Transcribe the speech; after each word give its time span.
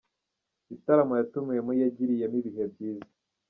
Bitaramo 0.69 1.13
yatumiwemo 1.19 1.71
yagiriyemo 1.81 2.35
ibihe 2.41 2.65
byiza 2.73 3.09